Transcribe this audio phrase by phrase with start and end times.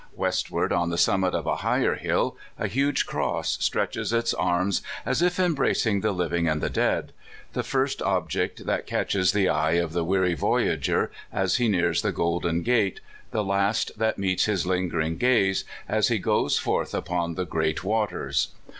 [0.15, 5.21] Westward, on the summit of a higher hill, a huge cross stretches its arms as
[5.21, 7.13] if embracing the living and the dead
[7.53, 12.11] the first object that catches the eye of the weary voyager as he nears the
[12.11, 17.45] Golden Gate, the last that meets his lingering gaze as he goes forth upon the
[17.45, 18.47] great waters.